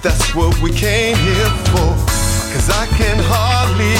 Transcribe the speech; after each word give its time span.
That's 0.00 0.34
what 0.34 0.58
we 0.62 0.70
came 0.70 1.16
here 1.16 1.52
for. 1.68 1.92
Cause 2.52 2.70
I 2.70 2.86
can 2.96 3.18
hardly 3.20 3.92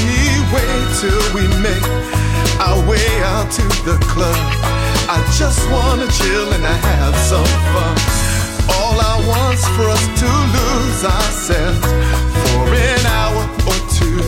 wait 0.52 0.86
till 1.00 1.24
we 1.36 1.44
make 1.60 1.84
our 2.60 2.80
way 2.88 3.04
out 3.24 3.50
to 3.52 3.64
the 3.84 3.96
club. 4.08 4.36
I 5.08 5.20
just 5.36 5.60
wanna 5.70 6.08
chill 6.08 6.48
and 6.52 6.64
I 6.64 6.76
have 6.92 7.16
some 7.28 7.52
fun. 7.72 7.96
All 8.76 8.96
I 9.00 9.16
want's 9.28 9.68
for 9.76 9.84
us 9.84 10.04
to 10.20 10.30
lose 10.56 11.04
ourselves 11.04 11.88
for 12.40 12.64
an 12.72 13.04
hour 13.04 13.44
or 13.68 13.80
two. 13.92 14.20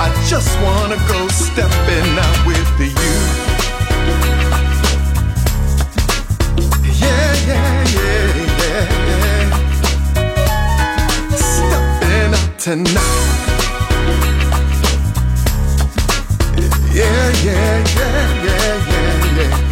I 0.00 0.08
just 0.28 0.52
wanna 0.64 0.96
go 1.12 1.28
stepping 1.28 2.08
out 2.26 2.46
with 2.46 2.68
the 2.78 2.88
you. 2.88 3.16
Yeah, 7.00 7.32
yeah, 7.48 7.84
yeah. 7.96 8.41
tonight. 12.62 12.94
Yeah, 16.94 17.32
yeah, 17.42 17.84
yeah, 17.96 18.44
yeah, 18.44 18.86
yeah, 18.86 19.36
yeah. 19.36 19.71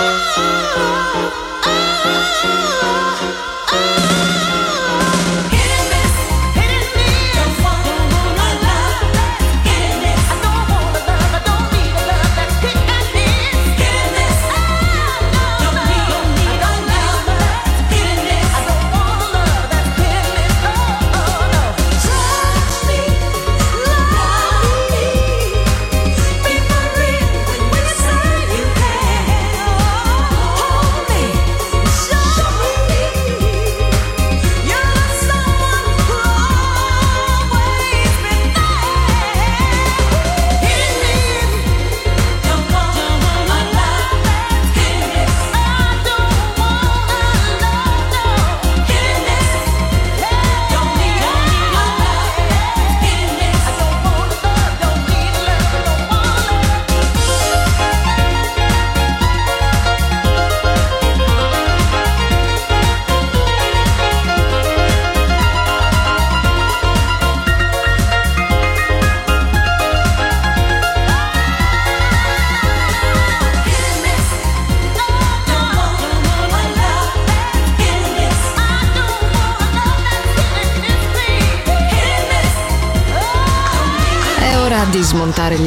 Oh. 0.00 1.47